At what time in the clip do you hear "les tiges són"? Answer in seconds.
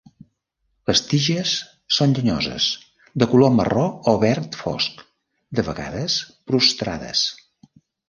0.89-2.15